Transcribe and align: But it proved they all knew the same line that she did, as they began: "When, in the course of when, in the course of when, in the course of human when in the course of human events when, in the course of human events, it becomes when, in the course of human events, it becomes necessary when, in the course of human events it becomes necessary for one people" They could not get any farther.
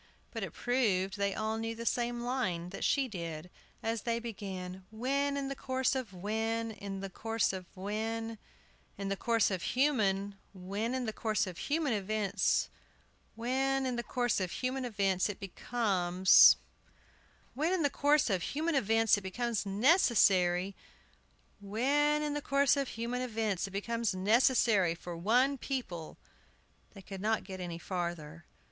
But 0.31 0.41
it 0.41 0.53
proved 0.53 1.15
they 1.15 1.35
all 1.35 1.59
knew 1.59 1.75
the 1.75 1.85
same 1.85 2.21
line 2.21 2.69
that 2.71 2.83
she 2.83 3.07
did, 3.07 3.51
as 3.83 4.01
they 4.01 4.17
began: 4.17 4.83
"When, 4.89 5.37
in 5.37 5.47
the 5.47 5.55
course 5.55 5.93
of 5.93 6.11
when, 6.11 6.71
in 6.71 7.01
the 7.01 7.09
course 7.11 7.53
of 7.53 7.67
when, 7.77 8.39
in 8.97 9.09
the 9.09 9.15
course 9.15 9.51
of 9.51 9.61
human 9.61 10.39
when 10.55 10.95
in 10.95 11.05
the 11.05 11.13
course 11.13 11.45
of 11.45 11.59
human 11.59 11.93
events 11.93 12.67
when, 13.35 13.85
in 13.85 13.95
the 13.95 14.01
course 14.01 14.39
of 14.39 14.49
human 14.53 14.85
events, 14.85 15.29
it 15.29 15.39
becomes 15.39 16.57
when, 17.53 17.71
in 17.71 17.83
the 17.83 17.89
course 17.91 18.31
of 18.31 18.41
human 18.41 18.73
events, 18.73 19.19
it 19.19 19.21
becomes 19.21 19.67
necessary 19.67 20.75
when, 21.59 22.23
in 22.23 22.33
the 22.33 22.41
course 22.41 22.75
of 22.75 22.87
human 22.87 23.21
events 23.21 23.67
it 23.67 23.69
becomes 23.71 24.15
necessary 24.15 24.95
for 24.95 25.15
one 25.15 25.59
people" 25.59 26.17
They 26.95 27.03
could 27.03 27.21
not 27.21 27.43
get 27.43 27.59
any 27.59 27.77
farther. 27.77 28.45